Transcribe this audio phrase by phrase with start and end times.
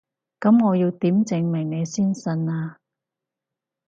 [0.39, 2.79] 噉我要點證明你先信啊？